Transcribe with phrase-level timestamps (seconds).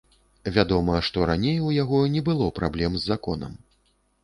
[0.55, 3.53] Вядома, што раней у яго не было праблем з законам.